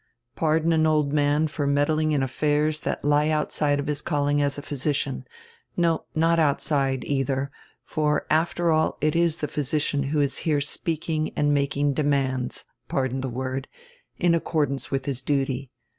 [0.35, 4.57] Pardon an old man for meddling in affairs that lie outside of his calling as
[4.57, 5.25] a physician.
[5.77, 7.51] No, not outside, either,
[7.85, 13.21] for after all it is the physician who is here speaking and making demands— pardon
[13.21, 13.67] die word—
[14.17, 15.69] in accordance with his duty.